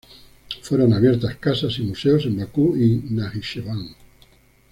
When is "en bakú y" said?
2.25-3.03